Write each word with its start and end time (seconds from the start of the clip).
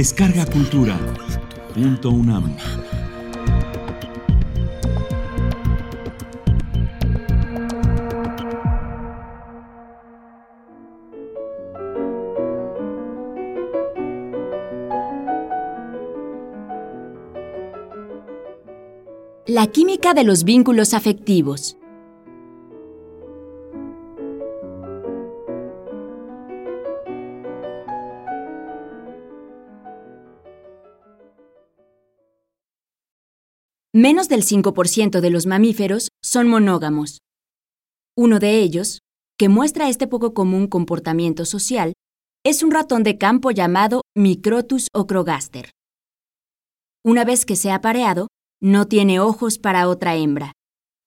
Descarga 0.00 0.46
Cultura. 0.46 0.98
Punto 1.74 2.08
UNAM. 2.08 2.56
La 19.46 19.66
química 19.66 20.14
de 20.14 20.24
los 20.24 20.44
vínculos 20.44 20.94
afectivos. 20.94 21.76
Menos 33.92 34.28
del 34.28 34.44
5% 34.44 35.20
de 35.20 35.30
los 35.30 35.46
mamíferos 35.46 36.10
son 36.22 36.46
monógamos. 36.46 37.22
Uno 38.16 38.38
de 38.38 38.60
ellos, 38.60 39.00
que 39.36 39.48
muestra 39.48 39.88
este 39.88 40.06
poco 40.06 40.32
común 40.32 40.68
comportamiento 40.68 41.44
social, 41.44 41.94
es 42.44 42.62
un 42.62 42.70
ratón 42.70 43.02
de 43.02 43.18
campo 43.18 43.50
llamado 43.50 44.02
Microtus 44.16 44.86
ocrogaster. 44.94 45.72
Una 47.04 47.24
vez 47.24 47.44
que 47.44 47.56
se 47.56 47.72
ha 47.72 47.80
pareado, 47.80 48.28
no 48.62 48.86
tiene 48.86 49.18
ojos 49.18 49.58
para 49.58 49.88
otra 49.88 50.14
hembra. 50.14 50.52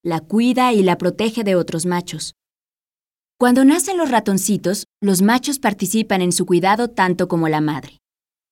La 0.03 0.19
cuida 0.19 0.73
y 0.73 0.83
la 0.83 0.97
protege 0.97 1.45
de 1.45 1.55
otros 1.55 1.85
machos. 1.85 2.33
Cuando 3.39 3.63
nacen 3.63 3.97
los 3.97 4.11
ratoncitos, 4.11 4.87
los 5.01 5.21
machos 5.21 5.57
participan 5.57 6.21
en 6.21 6.33
su 6.33 6.45
cuidado 6.45 6.89
tanto 6.89 7.29
como 7.29 7.47
la 7.47 7.61
madre. 7.61 7.99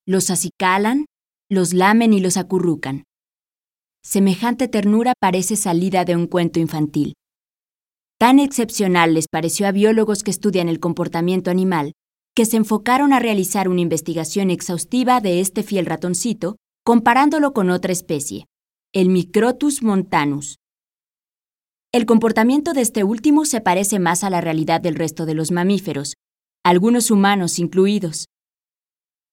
Los 0.06 0.30
acicalan, 0.30 1.04
los 1.50 1.74
lamen 1.74 2.14
y 2.14 2.20
los 2.20 2.38
acurrucan. 2.38 3.04
Semejante 4.04 4.66
ternura 4.66 5.12
parece 5.20 5.54
salida 5.54 6.04
de 6.04 6.16
un 6.16 6.26
cuento 6.26 6.58
infantil. 6.58 7.14
Tan 8.18 8.40
excepcional 8.40 9.14
les 9.14 9.28
pareció 9.28 9.68
a 9.68 9.72
biólogos 9.72 10.24
que 10.24 10.32
estudian 10.32 10.68
el 10.68 10.80
comportamiento 10.80 11.50
animal 11.50 11.92
que 12.34 12.46
se 12.46 12.56
enfocaron 12.56 13.12
a 13.12 13.20
realizar 13.20 13.68
una 13.68 13.82
investigación 13.82 14.50
exhaustiva 14.50 15.20
de 15.20 15.40
este 15.40 15.62
fiel 15.62 15.84
ratoncito, 15.84 16.56
comparándolo 16.82 17.52
con 17.52 17.68
otra 17.68 17.92
especie, 17.92 18.46
el 18.94 19.10
Microtus 19.10 19.82
montanus. 19.82 20.56
El 21.92 22.06
comportamiento 22.06 22.72
de 22.72 22.80
este 22.80 23.04
último 23.04 23.44
se 23.44 23.60
parece 23.60 23.98
más 23.98 24.24
a 24.24 24.30
la 24.30 24.40
realidad 24.40 24.80
del 24.80 24.94
resto 24.94 25.26
de 25.26 25.34
los 25.34 25.50
mamíferos, 25.50 26.14
algunos 26.64 27.10
humanos 27.10 27.58
incluidos. 27.58 28.28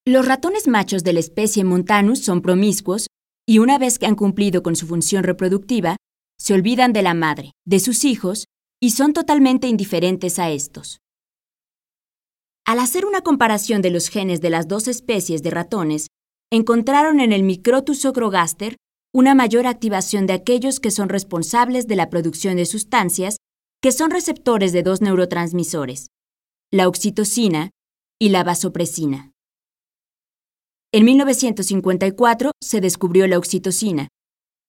Los 0.06 0.28
ratones 0.28 0.68
machos 0.68 1.06
de 1.06 1.14
la 1.14 1.20
especie 1.22 1.64
montanus 1.64 2.20
son 2.20 2.42
promiscuos 2.42 3.08
y 3.50 3.58
una 3.58 3.80
vez 3.80 3.98
que 3.98 4.06
han 4.06 4.14
cumplido 4.14 4.62
con 4.62 4.76
su 4.76 4.86
función 4.86 5.24
reproductiva, 5.24 5.98
se 6.38 6.54
olvidan 6.54 6.94
de 6.94 7.02
la 7.02 7.16
madre, 7.16 7.54
de 7.66 7.80
sus 7.80 8.06
hijos, 8.06 8.46
y 8.80 8.92
son 8.92 9.12
totalmente 9.12 9.68
indiferentes 9.68 10.38
a 10.38 10.52
estos. 10.52 11.00
Al 12.64 12.78
hacer 12.78 13.08
una 13.08 13.22
comparación 13.22 13.82
de 13.82 13.90
los 13.90 14.10
genes 14.10 14.40
de 14.40 14.52
las 14.52 14.68
dos 14.68 14.88
especies 14.88 15.42
de 15.42 15.50
ratones, 15.50 16.10
encontraron 16.52 17.20
en 17.22 17.34
el 17.34 17.42
Microtus 17.42 18.06
ocrogaster 18.06 18.76
una 19.16 19.34
mayor 19.34 19.66
activación 19.66 20.28
de 20.28 20.34
aquellos 20.34 20.80
que 20.80 20.92
son 20.92 21.10
responsables 21.10 21.88
de 21.88 21.96
la 21.96 22.12
producción 22.12 22.56
de 22.56 22.68
sustancias 22.68 23.38
que 23.82 23.92
son 23.92 24.12
receptores 24.12 24.74
de 24.74 24.84
dos 24.84 25.02
neurotransmisores, 25.02 26.10
la 26.72 26.88
oxitocina 26.88 27.72
y 28.20 28.30
la 28.30 28.44
vasopresina. 28.44 29.32
En 30.92 31.06
1954 31.06 32.52
se 32.60 32.82
descubrió 32.82 33.28
la 33.28 33.38
oxitocina, 33.38 34.08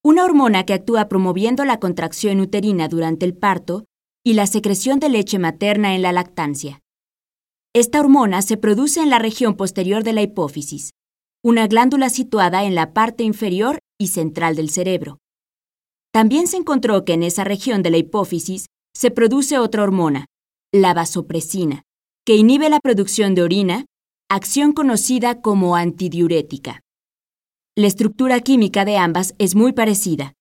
una 0.03 0.23
hormona 0.23 0.67
que 0.67 0.73
actúa 0.73 1.09
promoviendo 1.09 1.65
la 1.65 1.79
contracción 1.79 2.39
uterina 2.41 2.87
durante 2.87 3.25
el 3.25 3.35
parto 3.35 3.85
y 4.23 4.33
la 4.35 4.45
secreción 4.45 4.99
de 4.99 5.09
leche 5.09 5.39
materna 5.39 5.95
en 5.95 6.03
la 6.03 6.11
lactancia. 6.11 6.79
Esta 7.73 7.99
hormona 7.99 8.43
se 8.43 8.57
produce 8.57 9.01
en 9.01 9.09
la 9.09 9.17
región 9.17 9.55
posterior 9.57 10.03
de 10.03 10.13
la 10.13 10.21
hipófisis, 10.21 10.91
una 11.43 11.65
glándula 11.65 12.11
situada 12.11 12.65
en 12.65 12.75
la 12.75 12.93
parte 12.93 13.23
inferior 13.23 13.79
y 13.99 14.09
central 14.09 14.55
del 14.55 14.69
cerebro. 14.69 15.17
También 16.13 16.45
se 16.45 16.57
encontró 16.57 17.03
que 17.03 17.13
en 17.13 17.23
esa 17.23 17.45
región 17.45 17.81
de 17.81 17.89
la 17.89 17.97
hipófisis 17.97 18.67
se 18.93 19.09
produce 19.09 19.57
otra 19.57 19.81
hormona, 19.81 20.27
la 20.71 20.93
vasopresina, 20.93 21.81
que 22.27 22.35
inhibe 22.35 22.69
la 22.69 22.79
producción 22.79 23.33
de 23.33 23.41
orina 23.41 23.85
acción 24.33 24.71
conocida 24.71 25.41
como 25.41 25.75
antidiurética. 25.75 26.79
La 27.75 27.87
estructura 27.87 28.39
química 28.39 28.85
de 28.85 28.95
ambas 28.95 29.35
es 29.39 29.55
muy 29.55 29.73
parecida. 29.73 30.35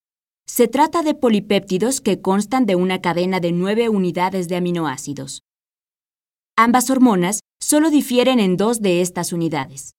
Se 0.47 0.69
trata 0.69 1.03
de 1.03 1.15
polipéptidos 1.15 2.01
que 2.01 2.21
constan 2.21 2.67
de 2.67 2.77
una 2.77 3.01
cadena 3.01 3.41
de 3.41 3.51
nueve 3.51 3.89
unidades 3.89 4.47
de 4.47 4.55
aminoácidos. 4.55 5.43
Ambas 6.57 6.89
hormonas 6.89 7.41
solo 7.61 7.91
difieren 7.91 8.39
en 8.39 8.57
dos 8.57 8.81
de 8.81 9.01
estas 9.01 9.33
unidades. 9.33 9.95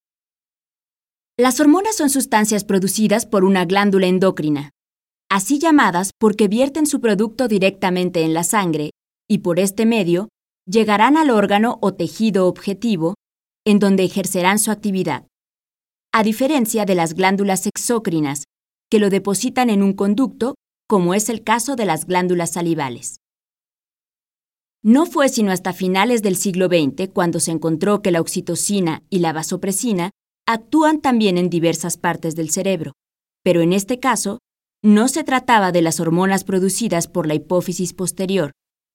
Las 1.37 1.59
hormonas 1.59 1.97
son 1.97 2.09
sustancias 2.09 2.63
producidas 2.63 3.25
por 3.25 3.43
una 3.43 3.65
glándula 3.65 4.07
endocrina, 4.07 4.69
así 5.29 5.59
llamadas 5.59 6.11
porque 6.17 6.47
vierten 6.47 6.85
su 6.85 7.01
producto 7.01 7.49
directamente 7.49 8.21
en 8.23 8.33
la 8.33 8.45
sangre 8.45 8.91
y 9.29 9.39
por 9.39 9.59
este 9.59 9.85
medio 9.85 10.29
llegarán 10.65 11.17
al 11.17 11.29
órgano 11.29 11.77
o 11.81 11.93
tejido 11.93 12.47
objetivo 12.47 13.15
en 13.65 13.79
donde 13.79 14.03
ejercerán 14.03 14.59
su 14.59 14.71
actividad, 14.71 15.27
a 16.13 16.23
diferencia 16.23 16.85
de 16.85 16.95
las 16.95 17.13
glándulas 17.13 17.67
exócrinas, 17.67 18.43
que 18.89 18.99
lo 18.99 19.09
depositan 19.09 19.69
en 19.69 19.81
un 19.81 19.93
conducto, 19.93 20.55
como 20.87 21.13
es 21.13 21.29
el 21.29 21.43
caso 21.43 21.75
de 21.75 21.85
las 21.85 22.05
glándulas 22.05 22.51
salivales. 22.51 23.17
No 24.83 25.05
fue 25.05 25.29
sino 25.29 25.51
hasta 25.51 25.73
finales 25.73 26.21
del 26.21 26.35
siglo 26.35 26.67
XX 26.67 27.09
cuando 27.13 27.39
se 27.39 27.51
encontró 27.51 28.01
que 28.01 28.11
la 28.11 28.19
oxitocina 28.19 29.03
y 29.09 29.19
la 29.19 29.31
vasopresina 29.31 30.09
actúan 30.47 30.99
también 30.99 31.37
en 31.37 31.49
diversas 31.49 31.97
partes 31.97 32.35
del 32.35 32.49
cerebro, 32.49 32.93
pero 33.43 33.61
en 33.61 33.73
este 33.73 33.99
caso 33.99 34.39
no 34.83 35.07
se 35.07 35.23
trataba 35.23 35.71
de 35.71 35.83
las 35.83 35.99
hormonas 35.99 36.43
producidas 36.43 37.07
por 37.07 37.27
la 37.27 37.35
hipófisis 37.35 37.93
posterior, 37.93 38.51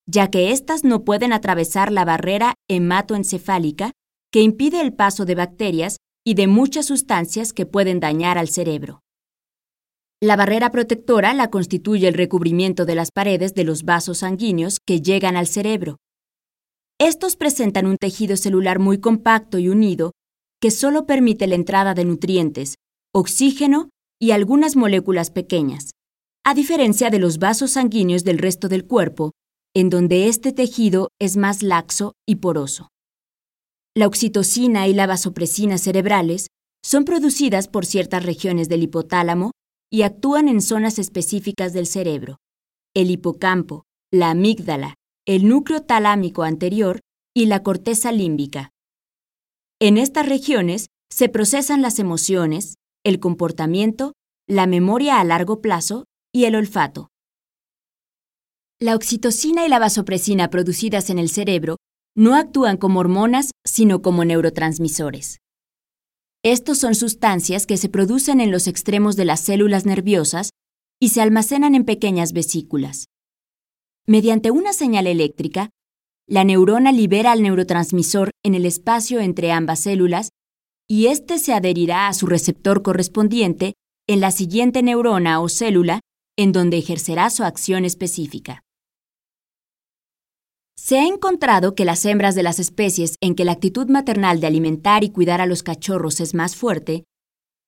ya 0.06 0.28
que 0.28 0.50
éstas 0.50 0.84
no 0.84 1.04
pueden 1.04 1.32
atravesar 1.32 1.92
la 1.92 2.04
barrera 2.04 2.54
hematoencefálica 2.68 3.92
que 4.36 4.42
impide 4.42 4.82
el 4.82 4.92
paso 4.92 5.24
de 5.24 5.34
bacterias 5.34 5.96
y 6.22 6.34
de 6.34 6.46
muchas 6.46 6.84
sustancias 6.84 7.54
que 7.54 7.64
pueden 7.64 8.00
dañar 8.00 8.36
al 8.36 8.48
cerebro. 8.48 9.00
La 10.20 10.36
barrera 10.36 10.70
protectora 10.70 11.32
la 11.32 11.48
constituye 11.48 12.06
el 12.06 12.12
recubrimiento 12.12 12.84
de 12.84 12.96
las 12.96 13.12
paredes 13.12 13.54
de 13.54 13.64
los 13.64 13.84
vasos 13.84 14.18
sanguíneos 14.18 14.76
que 14.86 15.00
llegan 15.00 15.38
al 15.38 15.46
cerebro. 15.46 15.96
Estos 16.98 17.34
presentan 17.36 17.86
un 17.86 17.96
tejido 17.96 18.36
celular 18.36 18.78
muy 18.78 19.00
compacto 19.00 19.58
y 19.58 19.70
unido 19.70 20.12
que 20.60 20.70
solo 20.70 21.06
permite 21.06 21.46
la 21.46 21.54
entrada 21.54 21.94
de 21.94 22.04
nutrientes, 22.04 22.74
oxígeno 23.14 23.88
y 24.20 24.32
algunas 24.32 24.76
moléculas 24.76 25.30
pequeñas, 25.30 25.92
a 26.44 26.52
diferencia 26.52 27.08
de 27.08 27.20
los 27.20 27.38
vasos 27.38 27.70
sanguíneos 27.70 28.22
del 28.22 28.36
resto 28.36 28.68
del 28.68 28.84
cuerpo, 28.84 29.32
en 29.74 29.88
donde 29.88 30.28
este 30.28 30.52
tejido 30.52 31.08
es 31.18 31.38
más 31.38 31.62
laxo 31.62 32.12
y 32.28 32.34
poroso. 32.34 32.90
La 33.96 34.06
oxitocina 34.06 34.86
y 34.88 34.92
la 34.92 35.06
vasopresina 35.06 35.78
cerebrales 35.78 36.48
son 36.84 37.06
producidas 37.06 37.66
por 37.66 37.86
ciertas 37.86 38.26
regiones 38.26 38.68
del 38.68 38.82
hipotálamo 38.82 39.52
y 39.90 40.02
actúan 40.02 40.48
en 40.48 40.60
zonas 40.60 40.98
específicas 40.98 41.72
del 41.72 41.86
cerebro, 41.86 42.36
el 42.94 43.10
hipocampo, 43.10 43.84
la 44.12 44.28
amígdala, 44.28 44.96
el 45.26 45.48
núcleo 45.48 45.80
talámico 45.80 46.42
anterior 46.42 47.00
y 47.34 47.46
la 47.46 47.62
corteza 47.62 48.12
límbica. 48.12 48.68
En 49.80 49.96
estas 49.96 50.28
regiones 50.28 50.88
se 51.10 51.30
procesan 51.30 51.80
las 51.80 51.98
emociones, 51.98 52.74
el 53.02 53.18
comportamiento, 53.18 54.12
la 54.46 54.66
memoria 54.66 55.20
a 55.20 55.24
largo 55.24 55.62
plazo 55.62 56.04
y 56.34 56.44
el 56.44 56.54
olfato. 56.54 57.08
La 58.78 58.94
oxitocina 58.94 59.64
y 59.64 59.70
la 59.70 59.78
vasopresina 59.78 60.50
producidas 60.50 61.08
en 61.08 61.18
el 61.18 61.30
cerebro 61.30 61.78
no 62.16 62.34
actúan 62.34 62.78
como 62.78 63.00
hormonas, 63.00 63.50
sino 63.64 64.02
como 64.02 64.24
neurotransmisores. 64.24 65.38
Estos 66.42 66.78
son 66.78 66.94
sustancias 66.94 67.66
que 67.66 67.76
se 67.76 67.88
producen 67.88 68.40
en 68.40 68.50
los 68.50 68.66
extremos 68.66 69.16
de 69.16 69.26
las 69.26 69.40
células 69.40 69.84
nerviosas 69.84 70.50
y 70.98 71.10
se 71.10 71.20
almacenan 71.20 71.74
en 71.74 71.84
pequeñas 71.84 72.32
vesículas. 72.32 73.06
Mediante 74.06 74.50
una 74.50 74.72
señal 74.72 75.06
eléctrica, 75.06 75.70
la 76.26 76.44
neurona 76.44 76.90
libera 76.90 77.32
al 77.32 77.42
neurotransmisor 77.42 78.30
en 78.44 78.54
el 78.54 78.64
espacio 78.64 79.20
entre 79.20 79.52
ambas 79.52 79.80
células 79.80 80.30
y 80.88 81.08
éste 81.08 81.38
se 81.38 81.52
adherirá 81.52 82.08
a 82.08 82.14
su 82.14 82.26
receptor 82.26 82.82
correspondiente 82.82 83.74
en 84.08 84.20
la 84.20 84.30
siguiente 84.30 84.82
neurona 84.82 85.40
o 85.40 85.48
célula, 85.48 86.00
en 86.36 86.52
donde 86.52 86.78
ejercerá 86.78 87.28
su 87.30 87.42
acción 87.44 87.84
específica. 87.84 88.62
Se 90.78 90.98
ha 90.98 91.06
encontrado 91.06 91.74
que 91.74 91.84
las 91.84 92.04
hembras 92.04 92.34
de 92.34 92.42
las 92.42 92.58
especies 92.58 93.16
en 93.20 93.34
que 93.34 93.44
la 93.44 93.52
actitud 93.52 93.88
maternal 93.88 94.40
de 94.40 94.46
alimentar 94.46 95.02
y 95.02 95.10
cuidar 95.10 95.40
a 95.40 95.46
los 95.46 95.62
cachorros 95.62 96.20
es 96.20 96.34
más 96.34 96.54
fuerte, 96.54 97.04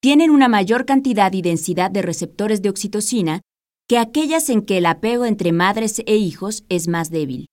tienen 0.01 0.31
una 0.31 0.49
mayor 0.49 0.85
cantidad 0.87 1.33
y 1.33 1.43
densidad 1.43 1.91
de 1.91 2.03
receptores 2.03 2.63
de 2.63 2.69
oxitocina 2.69 3.41
que 3.89 3.99
aquellas 3.99 4.51
en 4.51 4.63
que 4.63 4.79
el 4.79 4.87
apego 4.87 5.25
entre 5.25 5.51
madres 5.51 6.03
e 6.07 6.17
hijos 6.17 6.65
es 6.69 6.87
más 6.87 7.11
débil. 7.11 7.47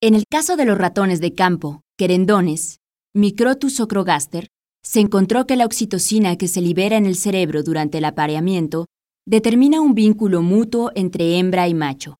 En 0.00 0.14
el 0.14 0.24
caso 0.28 0.56
de 0.56 0.64
los 0.64 0.76
ratones 0.76 1.20
de 1.20 1.34
campo, 1.34 1.82
querendones, 1.96 2.78
Microtus 3.14 3.78
ocrogaster, 3.78 4.48
se 4.82 5.00
encontró 5.00 5.46
que 5.46 5.56
la 5.56 5.66
oxitocina 5.66 6.36
que 6.36 6.48
se 6.48 6.60
libera 6.60 6.96
en 6.96 7.06
el 7.06 7.14
cerebro 7.14 7.62
durante 7.62 7.98
el 7.98 8.04
apareamiento 8.04 8.86
determina 9.26 9.80
un 9.80 9.94
vínculo 9.94 10.42
mutuo 10.42 10.90
entre 10.94 11.38
hembra 11.38 11.68
y 11.68 11.74
macho, 11.74 12.16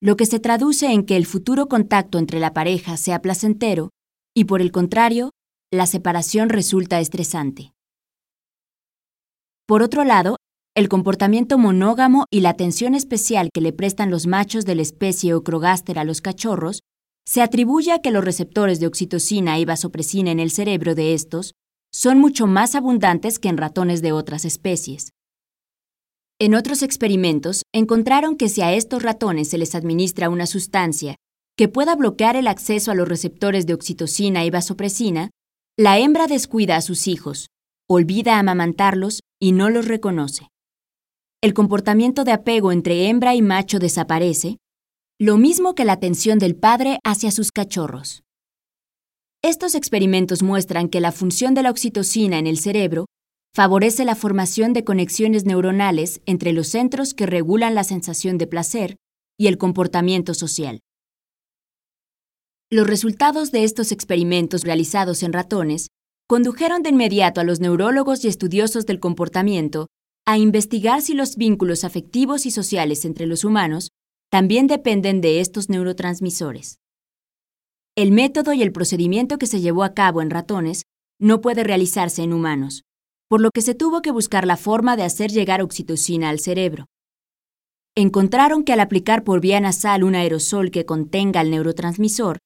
lo 0.00 0.16
que 0.16 0.26
se 0.26 0.40
traduce 0.40 0.86
en 0.92 1.04
que 1.04 1.16
el 1.16 1.26
futuro 1.26 1.68
contacto 1.68 2.18
entre 2.18 2.40
la 2.40 2.52
pareja 2.52 2.96
sea 2.96 3.22
placentero 3.22 3.90
y 4.34 4.44
por 4.44 4.60
el 4.60 4.70
contrario, 4.70 5.30
la 5.72 5.86
separación 5.86 6.50
resulta 6.50 7.00
estresante. 7.00 7.72
Por 9.66 9.82
otro 9.82 10.04
lado, 10.04 10.36
el 10.76 10.90
comportamiento 10.90 11.56
monógamo 11.56 12.26
y 12.30 12.40
la 12.40 12.50
atención 12.50 12.94
especial 12.94 13.48
que 13.52 13.62
le 13.62 13.72
prestan 13.72 14.10
los 14.10 14.26
machos 14.26 14.66
de 14.66 14.74
la 14.74 14.82
especie 14.82 15.32
Ocrogaster 15.32 15.98
a 15.98 16.04
los 16.04 16.20
cachorros 16.20 16.80
se 17.24 17.40
atribuye 17.40 17.92
a 17.92 18.00
que 18.00 18.10
los 18.10 18.24
receptores 18.24 18.78
de 18.78 18.86
oxitocina 18.86 19.58
y 19.58 19.64
vasopresina 19.64 20.30
en 20.30 20.38
el 20.38 20.50
cerebro 20.50 20.94
de 20.94 21.14
estos 21.14 21.54
son 21.90 22.18
mucho 22.18 22.46
más 22.46 22.74
abundantes 22.74 23.38
que 23.38 23.48
en 23.48 23.56
ratones 23.56 24.02
de 24.02 24.12
otras 24.12 24.44
especies. 24.44 25.12
En 26.38 26.54
otros 26.54 26.82
experimentos, 26.82 27.62
encontraron 27.72 28.36
que 28.36 28.50
si 28.50 28.60
a 28.60 28.74
estos 28.74 29.02
ratones 29.02 29.48
se 29.48 29.56
les 29.56 29.74
administra 29.74 30.28
una 30.28 30.46
sustancia 30.46 31.16
que 31.56 31.68
pueda 31.68 31.96
bloquear 31.96 32.36
el 32.36 32.46
acceso 32.46 32.90
a 32.90 32.94
los 32.94 33.08
receptores 33.08 33.64
de 33.64 33.72
oxitocina 33.72 34.44
y 34.44 34.50
vasopresina, 34.50 35.30
la 35.78 35.98
hembra 35.98 36.26
descuida 36.26 36.76
a 36.76 36.82
sus 36.82 37.08
hijos, 37.08 37.48
olvida 37.88 38.38
amamantarlos 38.38 39.20
y 39.40 39.52
no 39.52 39.70
los 39.70 39.88
reconoce. 39.88 40.48
El 41.42 41.54
comportamiento 41.54 42.24
de 42.24 42.32
apego 42.32 42.70
entre 42.70 43.08
hembra 43.08 43.34
y 43.34 43.40
macho 43.40 43.78
desaparece, 43.78 44.58
lo 45.18 45.38
mismo 45.38 45.74
que 45.74 45.86
la 45.86 45.94
atención 45.94 46.38
del 46.38 46.54
padre 46.54 46.98
hacia 47.02 47.30
sus 47.30 47.50
cachorros. 47.50 48.24
Estos 49.40 49.74
experimentos 49.74 50.42
muestran 50.42 50.90
que 50.90 51.00
la 51.00 51.12
función 51.12 51.54
de 51.54 51.62
la 51.62 51.70
oxitocina 51.70 52.38
en 52.38 52.46
el 52.46 52.58
cerebro 52.58 53.06
favorece 53.54 54.04
la 54.04 54.14
formación 54.14 54.72
de 54.72 54.84
conexiones 54.84 55.44
neuronales 55.44 56.20
entre 56.26 56.52
los 56.52 56.68
centros 56.68 57.14
que 57.14 57.26
regulan 57.26 57.74
la 57.74 57.84
sensación 57.84 58.38
de 58.38 58.46
placer 58.46 58.96
y 59.38 59.46
el 59.46 59.58
comportamiento 59.58 60.34
social. 60.34 60.80
Los 62.70 62.86
resultados 62.86 63.52
de 63.52 63.64
estos 63.64 63.92
experimentos 63.92 64.62
realizados 64.62 65.22
en 65.22 65.32
ratones 65.32 65.88
condujeron 66.26 66.82
de 66.82 66.90
inmediato 66.90 67.40
a 67.40 67.44
los 67.44 67.60
neurólogos 67.60 68.24
y 68.24 68.28
estudiosos 68.28 68.86
del 68.86 68.98
comportamiento 68.98 69.86
a 70.26 70.38
investigar 70.38 71.00
si 71.00 71.14
los 71.14 71.36
vínculos 71.36 71.84
afectivos 71.84 72.46
y 72.46 72.50
sociales 72.50 73.04
entre 73.04 73.26
los 73.26 73.44
humanos 73.44 73.90
también 74.30 74.66
dependen 74.66 75.20
de 75.20 75.40
estos 75.40 75.68
neurotransmisores. 75.68 76.78
El 77.94 78.10
método 78.10 78.52
y 78.52 78.62
el 78.62 78.72
procedimiento 78.72 79.38
que 79.38 79.46
se 79.46 79.60
llevó 79.60 79.84
a 79.84 79.94
cabo 79.94 80.20
en 80.20 80.30
ratones 80.30 80.82
no 81.20 81.40
puede 81.40 81.62
realizarse 81.62 82.22
en 82.22 82.32
humanos, 82.32 82.82
por 83.28 83.40
lo 83.40 83.50
que 83.50 83.62
se 83.62 83.74
tuvo 83.74 84.02
que 84.02 84.12
buscar 84.12 84.46
la 84.46 84.56
forma 84.56 84.96
de 84.96 85.02
hacer 85.02 85.30
llegar 85.30 85.62
oxitocina 85.62 86.28
al 86.28 86.38
cerebro. 86.38 86.86
Encontraron 87.96 88.62
que 88.62 88.72
al 88.72 88.80
aplicar 88.80 89.24
por 89.24 89.40
vía 89.40 89.58
nasal 89.58 90.04
un 90.04 90.14
aerosol 90.14 90.70
que 90.70 90.84
contenga 90.84 91.40
el 91.40 91.50
neurotransmisor, 91.50 92.38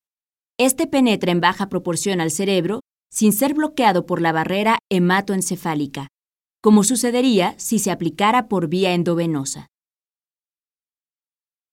este 0.58 0.86
penetra 0.86 1.32
en 1.32 1.40
baja 1.40 1.68
proporción 1.68 2.20
al 2.20 2.30
cerebro 2.30 2.80
sin 3.12 3.32
ser 3.32 3.54
bloqueado 3.54 4.06
por 4.06 4.20
la 4.20 4.32
barrera 4.32 4.78
hematoencefálica, 4.90 6.08
como 6.62 6.84
sucedería 6.84 7.54
si 7.58 7.78
se 7.78 7.90
aplicara 7.90 8.48
por 8.48 8.68
vía 8.68 8.94
endovenosa. 8.94 9.66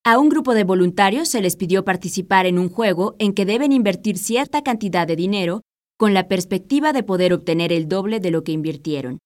A 0.03 0.17
un 0.19 0.29
grupo 0.29 0.53
de 0.53 0.63
voluntarios 0.63 1.27
se 1.27 1.41
les 1.41 1.57
pidió 1.57 1.83
participar 1.83 2.45
en 2.45 2.57
un 2.57 2.69
juego 2.69 3.15
en 3.19 3.33
que 3.33 3.45
deben 3.45 3.73
invertir 3.73 4.17
cierta 4.17 4.63
cantidad 4.63 5.05
de 5.05 5.17
dinero 5.17 5.61
con 5.97 6.13
la 6.13 6.27
perspectiva 6.27 6.93
de 6.93 7.03
poder 7.03 7.33
obtener 7.33 7.73
el 7.73 7.87
doble 7.87 8.19
de 8.19 8.31
lo 8.31 8.43
que 8.43 8.51
invirtieron, 8.51 9.19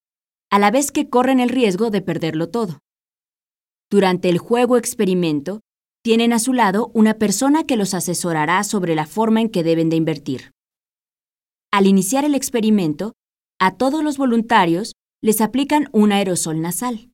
a 0.50 0.58
la 0.58 0.72
vez 0.72 0.92
que 0.92 1.10
corren 1.10 1.40
el 1.40 1.50
riesgo 1.50 1.90
de 1.90 2.02
perderlo 2.02 2.50
todo. 2.50 2.80
Durante 3.90 4.30
el 4.30 4.38
juego 4.38 4.78
experimento, 4.78 5.60
tienen 6.02 6.34
a 6.34 6.40
su 6.40 6.54
lado 6.54 6.90
una 6.94 7.16
persona 7.16 7.66
que 7.66 7.76
los 7.76 7.94
asesorará 7.94 8.64
sobre 8.64 8.96
la 8.96 9.06
forma 9.06 9.42
en 9.42 9.50
que 9.50 9.64
deben 9.64 9.90
de 9.90 9.98
invertir. 9.98 10.52
Al 11.72 11.88
iniciar 11.88 12.26
el 12.26 12.36
experimento, 12.36 13.14
a 13.60 13.76
todos 13.76 14.04
los 14.04 14.18
voluntarios 14.18 14.94
les 15.22 15.42
aplican 15.42 15.90
un 15.92 16.12
aerosol 16.12 16.62
nasal. 16.62 17.12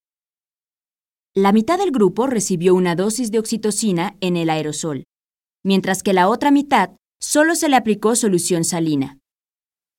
La 1.35 1.51
mitad 1.51 1.77
del 1.77 1.91
grupo 1.91 2.27
recibió 2.27 2.73
una 2.73 2.95
dosis 2.95 3.31
de 3.31 3.39
oxitocina 3.39 4.15
en 4.21 4.37
el 4.37 4.49
aerosol, 4.49 5.03
mientras 5.63 6.01
que 6.01 6.13
la 6.13 6.29
otra 6.29 6.49
mitad 6.49 6.91
solo 7.19 7.55
se 7.55 7.69
le 7.69 7.75
aplicó 7.75 8.15
solución 8.15 8.63
salina. 8.63 9.19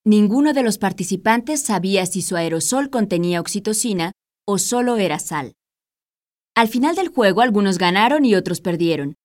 Ninguno 0.08 0.54
de 0.54 0.62
los 0.62 0.78
participantes 0.78 1.60
sabía 1.60 2.06
si 2.06 2.22
su 2.22 2.34
aerosol 2.34 2.88
contenía 2.88 3.42
oxitocina 3.42 4.12
o 4.46 4.56
solo 4.56 4.96
era 4.96 5.18
sal. 5.18 5.52
Al 6.56 6.68
final 6.68 6.96
del 6.96 7.08
juego 7.08 7.42
algunos 7.42 7.76
ganaron 7.76 8.24
y 8.24 8.34
otros 8.34 8.62
perdieron, 8.62 9.16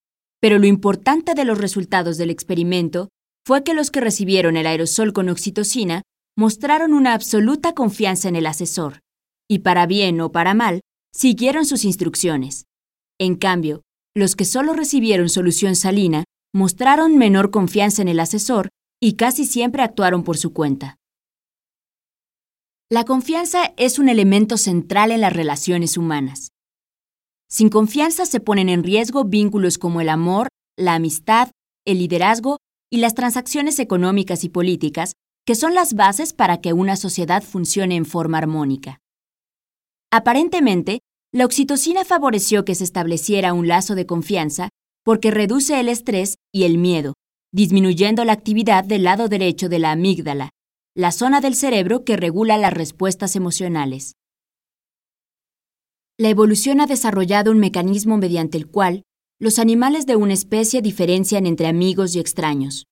pero 0.42 0.60
lo 0.60 0.66
importante 0.66 1.36
de 1.36 1.46
los 1.46 1.58
resultados 1.58 2.18
del 2.18 2.30
experimento 2.30 3.08
fue 3.48 3.64
que 3.64 3.74
los 3.74 3.92
que 3.92 4.02
recibieron 4.02 4.58
el 4.58 4.68
aerosol 4.68 5.14
con 5.14 5.30
oxitocina 5.30 6.02
mostraron 6.36 6.94
una 6.94 7.14
absoluta 7.14 7.74
confianza 7.74 8.28
en 8.28 8.36
el 8.36 8.46
asesor, 8.46 9.00
y 9.50 9.60
para 9.60 9.86
bien 9.86 10.20
o 10.20 10.34
para 10.34 10.54
mal, 10.54 10.82
siguieron 11.14 11.66
sus 11.66 11.86
instrucciones. 11.86 12.66
En 13.22 13.36
cambio, 13.38 13.84
los 14.14 14.36
que 14.36 14.44
solo 14.44 14.74
recibieron 14.74 15.30
solución 15.30 15.78
salina 15.78 16.26
mostraron 16.54 17.18
menor 17.18 17.52
confianza 17.52 18.02
en 18.02 18.10
el 18.10 18.20
asesor 18.20 18.68
y 19.04 19.16
casi 19.16 19.44
siempre 19.44 19.84
actuaron 19.84 20.24
por 20.24 20.38
su 20.38 20.54
cuenta. 20.54 20.98
La 22.90 23.04
confianza 23.04 23.74
es 23.76 24.00
un 24.00 24.08
elemento 24.08 24.56
central 24.56 25.12
en 25.12 25.20
las 25.20 25.34
relaciones 25.34 25.98
humanas. 25.98 26.54
Sin 27.50 27.68
confianza 27.68 28.26
se 28.26 28.40
ponen 28.40 28.70
en 28.70 28.82
riesgo 28.82 29.26
vínculos 29.26 29.78
como 29.78 30.00
el 30.00 30.08
amor, 30.08 30.48
la 30.78 30.94
amistad, 30.94 31.52
el 31.84 31.98
liderazgo 31.98 32.60
y 32.90 33.00
las 33.00 33.14
transacciones 33.14 33.78
económicas 33.80 34.46
y 34.46 34.50
políticas, 34.50 35.12
que 35.46 35.56
son 35.56 35.74
las 35.74 35.96
bases 35.96 36.32
para 36.32 36.62
que 36.62 36.72
una 36.72 36.96
sociedad 36.96 37.44
funcione 37.44 37.98
en 37.98 38.06
forma 38.06 38.38
armónica. 38.38 39.00
Aparentemente, 40.14 41.02
la 41.34 41.44
oxitocina 41.44 42.06
favoreció 42.06 42.64
que 42.64 42.74
se 42.74 42.86
estableciera 42.86 43.52
un 43.52 43.68
lazo 43.68 43.96
de 43.96 44.06
confianza 44.06 44.70
porque 45.04 45.30
reduce 45.30 45.78
el 45.78 45.90
estrés 45.90 46.36
y 46.54 46.64
el 46.64 46.78
miedo, 46.78 47.16
disminuyendo 47.54 48.26
la 48.26 48.34
actividad 48.34 48.84
del 48.84 49.04
lado 49.04 49.30
derecho 49.30 49.70
de 49.70 49.78
la 49.78 49.92
amígdala, 49.92 50.50
la 50.96 51.12
zona 51.12 51.40
del 51.40 51.54
cerebro 51.54 52.04
que 52.04 52.18
regula 52.18 52.58
las 52.58 52.74
respuestas 52.74 53.36
emocionales. 53.36 54.16
La 56.18 56.30
evolución 56.30 56.82
ha 56.82 56.88
desarrollado 56.88 57.52
un 57.52 57.60
mecanismo 57.60 58.18
mediante 58.18 58.58
el 58.58 58.68
cual 58.68 59.04
los 59.40 59.60
animales 59.60 60.08
de 60.08 60.16
una 60.16 60.34
especie 60.34 60.82
diferencian 60.82 61.46
entre 61.46 61.68
amigos 61.68 62.16
y 62.16 62.20
extraños. 62.20 62.88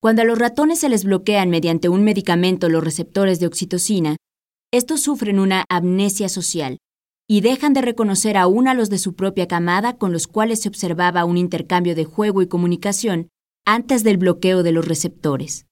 Cuando 0.00 0.20
a 0.20 0.24
los 0.26 0.38
ratones 0.38 0.80
se 0.80 0.90
les 0.90 1.04
bloquean 1.04 1.48
mediante 1.48 1.88
un 1.88 2.04
medicamento 2.04 2.68
los 2.68 2.84
receptores 2.84 3.40
de 3.40 3.46
oxitocina, 3.46 4.16
estos 4.70 5.00
sufren 5.00 5.38
una 5.38 5.64
amnesia 5.70 6.28
social 6.28 6.78
y 7.26 7.40
dejan 7.40 7.72
de 7.72 7.80
reconocer 7.80 8.36
aún 8.36 8.68
a 8.68 8.74
los 8.74 8.90
de 8.90 8.98
su 8.98 9.14
propia 9.14 9.48
camada 9.48 9.96
con 9.96 10.12
los 10.12 10.26
cuales 10.26 10.60
se 10.60 10.68
observaba 10.68 11.24
un 11.24 11.38
intercambio 11.38 11.94
de 11.94 12.04
juego 12.04 12.42
y 12.42 12.48
comunicación 12.48 13.28
antes 13.64 14.02
del 14.02 14.16
bloqueo 14.16 14.62
de 14.62 14.72
los 14.72 14.86
receptores. 14.86 15.66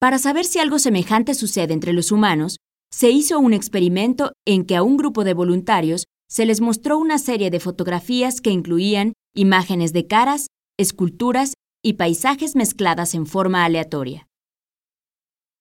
Para 0.00 0.18
saber 0.18 0.44
si 0.44 0.58
algo 0.58 0.78
semejante 0.78 1.34
sucede 1.34 1.74
entre 1.74 1.92
los 1.92 2.10
humanos, 2.10 2.56
se 2.90 3.10
hizo 3.10 3.38
un 3.38 3.52
experimento 3.52 4.32
en 4.46 4.64
que 4.64 4.76
a 4.76 4.82
un 4.82 4.96
grupo 4.96 5.24
de 5.24 5.34
voluntarios 5.34 6.06
se 6.28 6.46
les 6.46 6.60
mostró 6.60 6.98
una 6.98 7.18
serie 7.18 7.50
de 7.50 7.60
fotografías 7.60 8.40
que 8.40 8.50
incluían 8.50 9.12
imágenes 9.34 9.92
de 9.92 10.06
caras, 10.06 10.48
esculturas 10.78 11.54
y 11.84 11.94
paisajes 11.94 12.56
mezcladas 12.56 13.14
en 13.14 13.26
forma 13.26 13.64
aleatoria. 13.64 14.26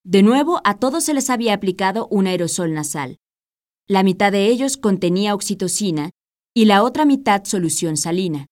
De 0.04 0.24
nuevo, 0.24 0.62
a 0.64 0.80
todos 0.80 1.04
se 1.04 1.14
les 1.14 1.30
había 1.30 1.54
aplicado 1.54 2.08
un 2.10 2.28
aerosol 2.28 2.74
nasal. 2.74 3.18
La 3.88 4.04
mitad 4.04 4.32
de 4.32 4.48
ellos 4.48 4.78
contenía 4.78 5.36
oxitocina 5.36 6.12
y 6.56 6.66
la 6.66 6.84
otra 6.84 7.06
mitad 7.06 7.44
solución 7.44 7.98
salina 7.98 8.48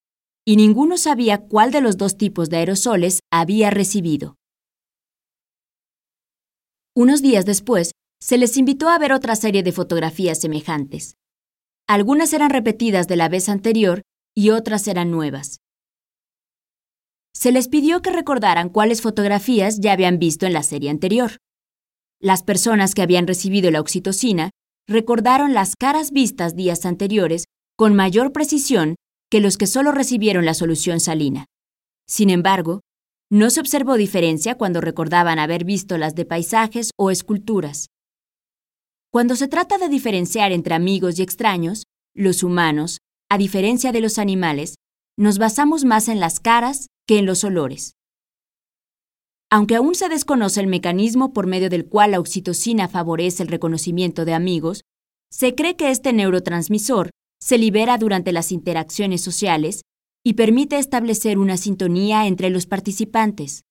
y 0.50 0.56
ninguno 0.56 0.98
sabía 0.98 1.38
cuál 1.38 1.72
de 1.72 1.80
los 1.80 1.96
dos 1.96 2.18
tipos 2.18 2.50
de 2.50 2.58
aerosoles 2.58 3.20
había 3.32 3.70
recibido. 3.70 4.36
Unos 6.96 7.22
días 7.22 7.46
después, 7.46 7.92
se 8.20 8.40
les 8.40 8.58
invitó 8.58 8.90
a 8.90 8.98
ver 8.98 9.14
otra 9.14 9.36
serie 9.36 9.62
de 9.62 9.72
fotografías 9.72 10.42
semejantes. 10.42 11.14
Algunas 11.88 12.34
eran 12.34 12.50
repetidas 12.50 13.08
de 13.08 13.16
la 13.16 13.30
vez 13.30 13.48
anterior 13.48 14.02
y 14.36 14.50
otras 14.50 14.88
eran 14.88 15.12
nuevas, 15.12 15.60
se 17.32 17.52
les 17.52 17.68
pidió 17.68 18.02
que 18.02 18.10
recordaran 18.10 18.70
cuáles 18.70 19.04
fotografías 19.04 19.80
ya 19.80 19.92
habían 19.92 20.18
visto 20.18 20.48
en 20.48 20.54
la 20.54 20.64
serie 20.64 20.90
anterior. 20.90 21.38
Las 22.20 22.42
personas 22.42 22.96
que 22.96 23.04
habían 23.04 23.28
recibido 23.28 23.70
la 23.70 23.82
oxitocina 23.82 24.50
recordaron 24.88 25.54
las 25.54 25.76
caras 25.76 26.10
vistas 26.10 26.56
días 26.56 26.88
anteriores 26.88 27.46
con 27.78 27.94
mayor 27.94 28.32
precisión 28.32 28.96
que 29.30 29.40
los 29.40 29.58
que 29.58 29.68
solo 29.68 29.92
recibieron 29.92 30.46
la 30.46 30.54
solución 30.54 31.00
salina. 31.00 31.46
Sin 32.08 32.30
embargo, 32.30 32.82
no 33.32 33.52
se 33.52 33.60
observó 33.60 33.96
diferencia 33.96 34.56
cuando 34.56 34.82
recordaban 34.82 35.38
haber 35.38 35.64
visto 35.64 35.98
las 35.98 36.16
de 36.16 36.26
paisajes 36.26 36.92
o 36.98 37.12
esculturas. 37.12 37.88
Cuando 39.12 39.36
se 39.36 39.48
trata 39.48 39.78
de 39.78 39.88
diferenciar 39.88 40.52
entre 40.52 40.74
amigos 40.74 41.20
y 41.20 41.22
extraños, 41.22 41.84
los 42.16 42.44
humanos, 42.44 43.00
a 43.30 43.38
diferencia 43.38 43.92
de 43.92 44.02
los 44.02 44.18
animales, 44.18 44.76
nos 45.18 45.38
basamos 45.38 45.86
más 45.86 46.08
en 46.08 46.20
las 46.20 46.40
caras 46.40 46.88
que 47.08 47.20
en 47.20 47.26
los 47.26 47.44
olores. 47.44 47.94
Aunque 49.52 49.76
aún 49.76 49.96
se 49.96 50.10
desconoce 50.10 50.60
el 50.62 50.68
mecanismo 50.68 51.34
por 51.34 51.48
medio 51.48 51.70
del 51.70 51.88
cual 51.88 52.12
la 52.12 52.20
oxitocina 52.20 52.88
favorece 52.88 53.44
el 53.44 53.50
reconocimiento 53.50 54.26
de 54.26 54.34
amigos, 54.34 54.82
se 55.32 55.56
cree 55.56 55.76
que 55.76 55.92
este 55.92 56.14
neurotransmisor 56.14 57.10
se 57.42 57.58
libera 57.58 57.98
durante 57.98 58.32
las 58.32 58.52
interacciones 58.52 59.22
sociales 59.22 59.82
y 60.24 60.34
permite 60.34 60.78
establecer 60.78 61.38
una 61.38 61.58
sintonía 61.58 62.28
entre 62.28 62.50
los 62.50 62.66
participantes. 62.66 63.64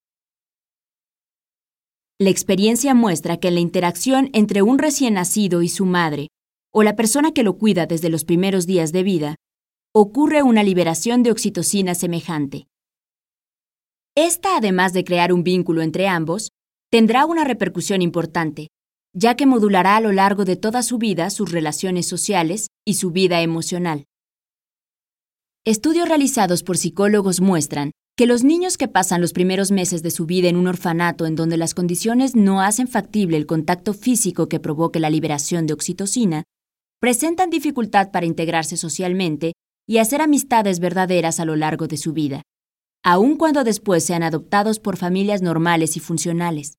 La 2.19 2.31
experiencia 2.31 2.95
muestra 2.95 3.37
que 3.37 3.51
la 3.51 3.61
interacción 3.61 4.31
entre 4.33 4.63
un 4.63 4.79
recién 4.79 5.15
nacido 5.15 5.63
y 5.63 5.69
su 5.69 5.87
madre, 5.87 6.29
o 6.73 6.83
la 6.83 6.97
persona 6.97 7.33
que 7.33 7.45
lo 7.45 7.57
cuida 7.57 7.87
desde 7.87 8.09
los 8.09 8.25
primeros 8.25 8.67
días 8.67 8.93
de 8.93 9.03
vida, 9.03 9.37
ocurre 9.95 10.43
una 10.43 10.63
liberación 10.63 11.23
de 11.23 11.31
oxitocina 11.31 11.95
semejante. 11.95 12.67
Esta, 14.17 14.57
además 14.57 14.93
de 14.93 15.05
crear 15.05 15.33
un 15.33 15.45
vínculo 15.45 15.81
entre 15.81 16.09
ambos, 16.09 16.51
tendrá 16.91 17.25
una 17.25 17.45
repercusión 17.45 18.03
importante, 18.03 18.69
ya 19.19 19.35
que 19.35 19.47
modulará 19.47 19.97
a 19.97 20.01
lo 20.01 20.13
largo 20.13 20.45
de 20.45 20.57
toda 20.57 20.83
su 20.83 20.99
vida 20.99 21.31
sus 21.31 21.51
relaciones 21.51 22.07
sociales 22.07 22.69
y 22.87 22.95
su 22.95 23.11
vida 23.11 23.43
emocional. 23.43 24.05
Estudios 25.65 26.09
realizados 26.09 26.63
por 26.63 26.79
psicólogos 26.79 27.41
muestran 27.41 27.91
que 28.17 28.27
los 28.27 28.45
niños 28.45 28.77
que 28.77 28.89
pasan 28.89 29.21
los 29.21 29.33
primeros 29.33 29.71
meses 29.71 30.03
de 30.03 30.11
su 30.11 30.27
vida 30.27 30.49
en 30.49 30.57
un 30.57 30.67
orfanato 30.67 31.27
en 31.27 31.35
donde 31.35 31.57
las 31.57 31.75
condiciones 31.75 32.37
no 32.37 32.61
hacen 32.61 32.87
factible 32.87 33.37
el 33.37 33.47
contacto 33.47 33.93
físico 33.93 34.49
que 34.49 34.61
provoque 34.61 35.01
la 35.01 35.11
liberación 35.11 35.67
de 35.67 35.75
oxitocina, 35.75 36.45
presentan 37.01 37.51
dificultad 37.51 38.11
para 38.11 38.27
integrarse 38.27 38.77
socialmente 38.77 39.53
y 39.87 39.99
hacer 39.99 40.21
amistades 40.21 40.79
verdaderas 40.79 41.41
a 41.41 41.45
lo 41.45 41.57
largo 41.57 41.87
de 41.89 41.97
su 41.97 42.13
vida 42.13 42.43
aun 43.05 43.37
cuando 43.37 43.65
después 43.65 44.05
sean 44.05 44.23
adoptados 44.23 44.81
por 44.81 44.97
familias 44.97 45.41
normales 45.41 45.97
y 45.97 46.01
funcionales. 46.01 46.78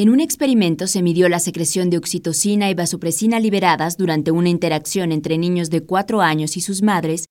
En 0.00 0.10
un 0.10 0.20
experimento 0.20 0.86
se 0.86 1.02
midió 1.02 1.28
la 1.28 1.40
secreción 1.40 1.90
de 1.90 1.98
oxitocina 1.98 2.70
y 2.70 2.74
vasopresina 2.74 3.40
liberadas 3.40 3.96
durante 3.96 4.30
una 4.30 4.48
interacción 4.48 5.10
entre 5.10 5.38
niños 5.38 5.70
de 5.70 5.84
4 5.84 6.20
años 6.20 6.56
y 6.56 6.60
sus 6.60 6.82
madres 6.82 7.24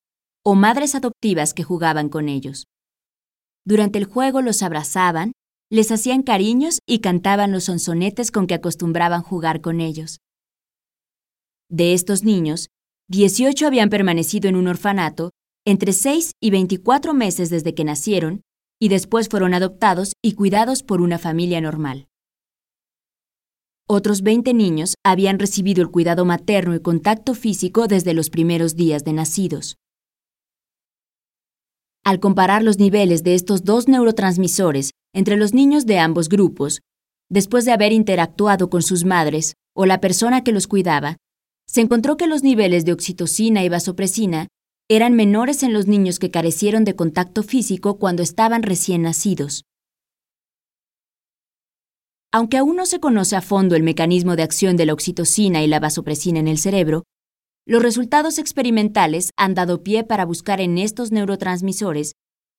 o 0.43 0.53
madres 0.53 0.93
adoptivas 0.93 1.53
que 1.53 1.63
jugaban 1.63 2.09
con 2.09 2.27
ellos. 2.27 2.65
Durante 3.65 3.99
el 3.99 4.03
juego 4.03 4.41
los 4.41 4.63
abrazaban, 4.63 5.31
les 5.71 5.93
hacían 5.93 6.23
cariños 6.23 6.79
y 6.85 6.99
cantaban 6.99 7.53
los 7.53 7.63
sonsonetes 7.63 8.31
con 8.31 8.47
que 8.47 8.55
acostumbraban 8.55 9.21
jugar 9.21 9.61
con 9.61 9.79
ellos. 9.79 10.17
De 11.69 11.93
estos 11.93 12.25
niños, 12.25 12.67
18 13.07 13.65
habían 13.65 13.87
permanecido 13.87 14.49
en 14.49 14.57
un 14.57 14.67
orfanato 14.67 15.31
entre 15.65 15.93
6 15.93 16.31
y 16.43 16.49
24 16.49 17.13
meses 17.13 17.49
desde 17.49 17.73
que 17.73 17.85
nacieron 17.85 18.41
y 18.77 18.89
después 18.89 19.29
fueron 19.29 19.53
adoptados 19.53 20.11
y 20.21 20.33
cuidados 20.33 20.83
por 20.83 20.99
una 20.99 21.17
familia 21.17 21.61
normal. 21.61 22.09
Otros 23.89 24.21
20 24.21 24.53
niños 24.53 24.95
habían 25.05 25.39
recibido 25.39 25.81
el 25.81 25.89
cuidado 25.89 26.25
materno 26.25 26.75
y 26.75 26.81
contacto 26.81 27.33
físico 27.33 27.87
desde 27.87 28.13
los 28.13 28.29
primeros 28.29 28.75
días 28.75 29.05
de 29.05 29.13
nacidos. 29.13 29.77
Al 32.03 32.19
comparar 32.19 32.63
los 32.63 32.79
niveles 32.79 33.23
de 33.23 33.33
estos 33.33 33.63
dos 33.63 33.87
neurotransmisores 33.87 34.91
entre 35.13 35.37
los 35.37 35.53
niños 35.53 35.85
de 35.85 35.99
ambos 35.99 36.27
grupos, 36.27 36.81
después 37.29 37.63
de 37.63 37.71
haber 37.71 37.93
interactuado 37.93 38.69
con 38.69 38.81
sus 38.81 39.05
madres 39.05 39.53
o 39.73 39.85
la 39.85 40.01
persona 40.01 40.43
que 40.43 40.51
los 40.51 40.67
cuidaba, 40.67 41.15
se 41.65 41.79
encontró 41.79 42.17
que 42.17 42.27
los 42.27 42.43
niveles 42.43 42.83
de 42.83 42.91
oxitocina 42.91 43.63
y 43.63 43.69
vasopresina 43.69 44.47
eran 44.89 45.13
menores 45.13 45.63
en 45.63 45.71
los 45.71 45.87
niños 45.87 46.19
que 46.19 46.29
carecieron 46.29 46.83
de 46.83 46.97
contacto 46.97 47.41
físico 47.41 47.99
cuando 47.99 48.21
estaban 48.21 48.63
recién 48.63 49.03
nacidos. 49.03 49.63
Aunque 52.31 52.57
aún 52.57 52.75
no 52.75 52.85
se 52.85 52.99
conoce 52.99 53.35
a 53.35 53.41
fondo 53.41 53.75
el 53.75 53.83
mecanismo 53.83 54.35
de 54.35 54.43
acción 54.43 54.75
de 54.75 54.85
la 54.85 54.93
oxitocina 54.93 55.63
y 55.63 55.67
la 55.67 55.79
vasopresina 55.79 56.39
en 56.39 56.47
el 56.47 56.57
cerebro, 56.57 57.03
los 57.65 57.81
resultados 57.81 58.37
experimentales 58.37 59.31
han 59.37 59.53
dado 59.53 59.83
pie 59.83 60.03
para 60.03 60.25
buscar 60.25 60.61
en 60.61 60.77
estos 60.77 61.11
neurotransmisores 61.11 62.13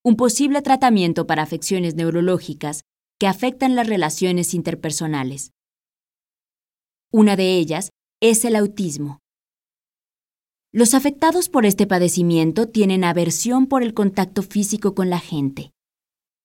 un 0.04 0.16
posible 0.16 0.62
tratamiento 0.62 1.26
para 1.26 1.42
afecciones 1.42 1.94
neurológicas 1.94 2.82
que 3.18 3.26
afectan 3.26 3.74
las 3.74 3.86
relaciones 3.86 4.54
interpersonales. 4.54 5.52
Una 7.10 7.36
de 7.36 7.56
ellas 7.56 7.90
es 8.20 8.44
el 8.44 8.56
autismo. 8.56 9.18
Los 10.72 10.94
afectados 10.94 11.48
por 11.48 11.64
este 11.64 11.86
padecimiento 11.86 12.68
tienen 12.68 13.02
aversión 13.04 13.66
por 13.66 13.82
el 13.82 13.94
contacto 13.94 14.42
físico 14.42 14.94
con 14.94 15.08
la 15.08 15.18
gente. 15.18 15.72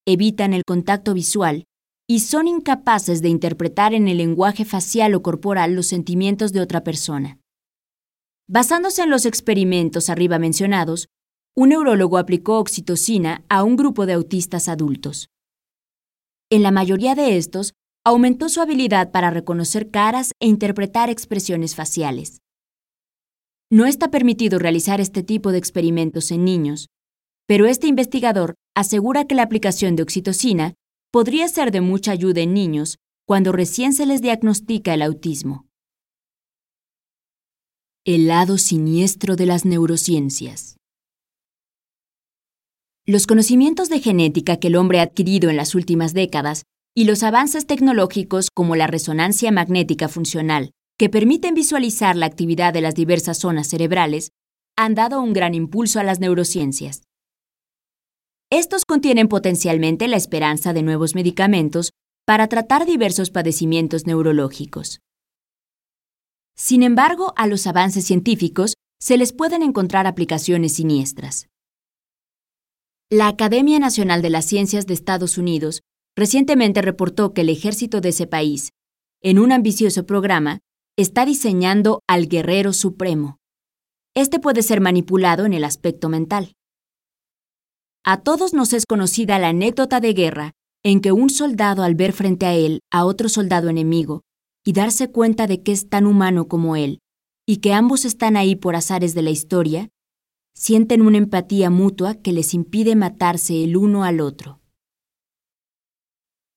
Evitan 0.05 0.53
el 0.53 0.63
contacto 0.65 1.13
visual 1.13 1.65
y 2.07 2.19
son 2.19 2.47
incapaces 2.47 3.21
de 3.21 3.29
interpretar 3.29 3.93
en 3.93 4.07
el 4.07 4.17
lenguaje 4.17 4.65
facial 4.65 5.15
o 5.15 5.21
corporal 5.21 5.73
los 5.73 5.87
sentimientos 5.87 6.51
de 6.51 6.61
otra 6.61 6.83
persona. 6.83 7.39
Basándose 8.47 9.03
en 9.03 9.09
los 9.09 9.25
experimentos 9.25 10.09
arriba 10.09 10.37
mencionados, 10.37 11.07
un 11.55 11.69
neurólogo 11.69 12.17
aplicó 12.17 12.59
oxitocina 12.59 13.45
a 13.47 13.63
un 13.63 13.75
grupo 13.75 14.05
de 14.05 14.13
autistas 14.13 14.67
adultos. 14.67 15.29
En 16.49 16.61
la 16.61 16.71
mayoría 16.71 17.15
de 17.15 17.37
estos, 17.37 17.73
aumentó 18.03 18.49
su 18.49 18.59
habilidad 18.59 19.11
para 19.11 19.29
reconocer 19.29 19.89
caras 19.89 20.33
e 20.39 20.47
interpretar 20.47 21.09
expresiones 21.09 21.73
faciales. 21.75 22.41
No 23.71 23.85
está 23.85 24.11
permitido 24.11 24.59
realizar 24.59 24.99
este 24.99 25.23
tipo 25.23 25.51
de 25.51 25.57
experimentos 25.57 26.31
en 26.31 26.43
niños, 26.43 26.89
pero 27.47 27.65
este 27.65 27.87
investigador 27.87 28.55
asegura 28.75 29.25
que 29.25 29.35
la 29.35 29.43
aplicación 29.43 29.95
de 29.95 30.03
oxitocina 30.03 30.73
podría 31.13 31.47
ser 31.47 31.69
de 31.69 31.79
mucha 31.79 32.11
ayuda 32.11 32.41
en 32.41 32.55
niños 32.55 32.97
cuando 33.27 33.51
recién 33.51 33.93
se 33.93 34.07
les 34.07 34.19
diagnostica 34.19 34.95
el 34.95 35.03
autismo. 35.03 35.67
El 38.03 38.25
lado 38.25 38.57
siniestro 38.57 39.35
de 39.35 39.45
las 39.45 39.63
neurociencias. 39.63 40.75
Los 43.05 43.27
conocimientos 43.27 43.89
de 43.89 43.99
genética 43.99 44.57
que 44.57 44.69
el 44.69 44.75
hombre 44.75 45.01
ha 45.01 45.03
adquirido 45.03 45.51
en 45.51 45.55
las 45.55 45.75
últimas 45.75 46.15
décadas 46.15 46.63
y 46.95 47.03
los 47.03 47.21
avances 47.21 47.67
tecnológicos 47.67 48.49
como 48.49 48.75
la 48.75 48.87
resonancia 48.87 49.51
magnética 49.51 50.09
funcional 50.09 50.71
que 50.97 51.09
permiten 51.09 51.53
visualizar 51.53 52.15
la 52.15 52.25
actividad 52.25 52.73
de 52.73 52.81
las 52.81 52.95
diversas 52.95 53.37
zonas 53.37 53.67
cerebrales, 53.67 54.31
han 54.75 54.95
dado 54.95 55.21
un 55.21 55.33
gran 55.33 55.53
impulso 55.53 55.99
a 55.99 56.03
las 56.03 56.19
neurociencias. 56.19 57.03
Estos 58.55 58.85
contienen 58.85 59.29
potencialmente 59.29 60.07
la 60.07 60.15
esperanza 60.15 60.73
de 60.73 60.83
nuevos 60.83 61.15
medicamentos 61.15 61.89
para 62.23 62.47
tratar 62.49 62.85
diversos 62.85 63.31
padecimientos 63.31 64.05
neurológicos. 64.05 64.99
Sin 66.55 66.83
embargo, 66.83 67.33
a 67.35 67.47
los 67.47 67.65
avances 67.65 68.05
científicos 68.05 68.75
se 68.99 69.17
les 69.17 69.33
pueden 69.33 69.63
encontrar 69.63 70.05
aplicaciones 70.05 70.75
siniestras. 70.75 71.47
La 73.09 73.27
Academia 73.27 73.79
Nacional 73.79 74.21
de 74.21 74.29
las 74.29 74.45
Ciencias 74.45 74.85
de 74.85 74.93
Estados 74.93 75.39
Unidos 75.39 75.81
recientemente 76.15 76.83
reportó 76.83 77.33
que 77.33 77.41
el 77.41 77.49
ejército 77.49 78.01
de 78.01 78.09
ese 78.09 78.27
país, 78.27 78.69
en 79.23 79.39
un 79.39 79.51
ambicioso 79.51 80.05
programa, 80.05 80.59
está 80.95 81.25
diseñando 81.25 82.01
al 82.07 82.27
guerrero 82.27 82.71
supremo. 82.71 83.39
Este 84.13 84.39
puede 84.39 84.61
ser 84.61 84.79
manipulado 84.79 85.47
en 85.47 85.53
el 85.53 85.63
aspecto 85.63 86.07
mental. 86.07 86.53
A 88.05 88.21
todos 88.21 88.53
nos 88.53 88.73
es 88.73 88.85
conocida 88.85 89.39
la 89.39 89.49
anécdota 89.49 90.01
de 90.01 90.11
guerra 90.11 90.51
en 90.83 90.99
que 90.99 91.13
un 91.13 91.29
soldado 91.29 91.83
al 91.83 91.95
ver 91.95 92.11
frente 92.11 92.45
a 92.45 92.53
él 92.53 92.81
a 92.91 93.05
otro 93.05 93.29
soldado 93.29 93.69
enemigo 93.69 94.23
y 94.65 94.73
darse 94.73 95.09
cuenta 95.09 95.47
de 95.47 95.63
que 95.63 95.71
es 95.71 95.87
tan 95.87 96.05
humano 96.05 96.49
como 96.49 96.75
él 96.75 96.99
y 97.47 97.57
que 97.57 97.71
ambos 97.71 98.03
están 98.03 98.35
ahí 98.35 98.57
por 98.57 98.75
azares 98.75 99.13
de 99.13 99.21
la 99.21 99.29
historia, 99.29 99.87
sienten 100.53 101.01
una 101.01 101.17
empatía 101.17 101.69
mutua 101.69 102.15
que 102.15 102.33
les 102.33 102.53
impide 102.53 102.97
matarse 102.97 103.63
el 103.63 103.77
uno 103.77 104.03
al 104.03 104.19
otro. 104.19 104.59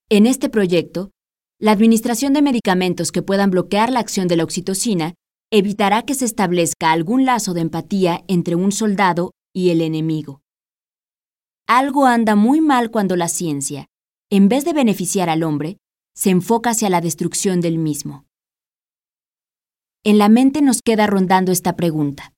En 0.09 0.26
este 0.26 0.49
proyecto, 0.49 1.12
la 1.61 1.71
administración 1.71 2.33
de 2.33 2.43
medicamentos 2.43 3.12
que 3.12 3.23
puedan 3.23 3.50
bloquear 3.50 3.93
la 3.93 4.00
acción 4.00 4.26
de 4.26 4.37
la 4.37 4.43
oxitocina 4.43 5.15
evitará 5.53 6.03
que 6.03 6.15
se 6.15 6.25
establezca 6.25 6.91
algún 6.91 7.25
lazo 7.25 7.55
de 7.55 7.61
empatía 7.61 8.25
entre 8.26 8.57
un 8.57 8.73
soldado 8.73 9.31
y 9.55 9.71
el 9.71 9.81
enemigo. 9.81 10.43
Algo 11.67 12.07
anda 12.07 12.37
muy 12.37 12.61
mal 12.61 12.91
cuando 12.91 13.17
la 13.17 13.29
ciencia, 13.29 13.89
en 14.31 14.49
vez 14.49 14.65
de 14.65 14.73
beneficiar 14.73 15.29
al 15.29 15.43
hombre, 15.43 15.79
se 16.15 16.31
enfoca 16.31 16.71
hacia 16.71 16.91
la 16.91 17.01
destrucción 17.01 17.61
del 17.61 17.79
mismo. 17.79 18.25
En 20.05 20.19
la 20.19 20.29
mente 20.29 20.63
nos 20.63 20.81
queda 20.83 21.07
rondando 21.07 21.51
esta 21.51 21.75
pregunta. 21.77 22.33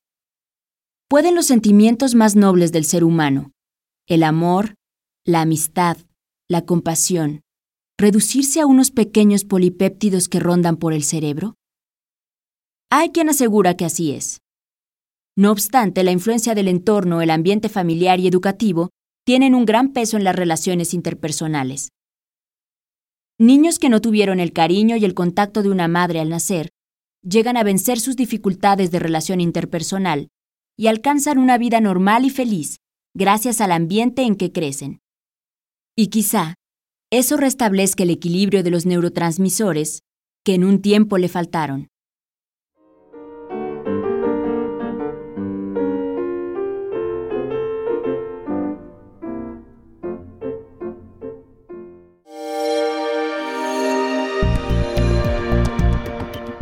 ¿Pueden 1.09 1.35
los 1.35 1.47
sentimientos 1.47 2.15
más 2.15 2.37
nobles 2.37 2.73
del 2.73 2.85
ser 2.85 3.05
humano, 3.05 3.53
el 4.07 4.23
amor, 4.23 4.75
la 5.25 5.43
amistad, 5.43 5.99
la 6.49 6.65
compasión, 6.65 7.43
reducirse 7.99 8.61
a 8.61 8.67
unos 8.67 8.91
pequeños 8.91 9.45
polipéptidos 9.45 10.29
que 10.29 10.41
rondan 10.41 10.77
por 10.77 10.93
el 10.93 11.05
cerebro? 11.05 11.55
Hay 12.91 13.11
quien 13.11 13.29
asegura 13.29 13.77
que 13.77 13.85
así 13.85 14.13
es. 14.13 14.41
No 15.37 15.53
obstante, 15.53 16.03
la 16.03 16.11
influencia 16.11 16.55
del 16.55 16.69
entorno, 16.69 17.21
el 17.21 17.31
ambiente 17.31 17.69
familiar 17.69 18.19
y 18.19 18.27
educativo 18.27 18.91
tienen 19.29 19.55
un 19.55 19.67
gran 19.67 19.93
peso 19.93 20.17
en 20.17 20.25
las 20.25 20.35
relaciones 20.35 20.95
interpersonales. 20.95 21.93
Niños 23.39 23.79
que 23.79 23.91
no 23.91 24.01
tuvieron 24.01 24.41
el 24.41 24.55
cariño 24.55 24.97
y 24.97 25.05
el 25.05 25.13
contacto 25.13 25.63
de 25.63 25.69
una 25.69 25.87
madre 25.87 26.21
al 26.21 26.31
nacer 26.31 26.71
llegan 27.23 27.59
a 27.59 27.63
vencer 27.63 28.01
sus 28.01 28.17
dificultades 28.17 28.91
de 28.91 29.01
relación 29.01 29.43
interpersonal 29.43 30.29
y 30.79 30.87
alcanzan 30.87 31.37
una 31.37 31.59
vida 31.59 31.79
normal 31.83 32.25
y 32.25 32.31
feliz 32.31 32.79
gracias 33.15 33.61
al 33.61 33.73
ambiente 33.73 34.23
en 34.23 34.35
que 34.35 34.51
crecen. 34.51 35.01
Y 35.95 36.07
quizá 36.07 36.55
eso 37.11 37.37
restablezca 37.37 38.05
el 38.05 38.11
equilibrio 38.11 38.63
de 38.63 38.71
los 38.71 38.87
neurotransmisores 38.87 40.05
que 40.43 40.55
en 40.55 40.65
un 40.65 40.81
tiempo 40.81 41.19
le 41.19 41.29
faltaron. 41.29 41.89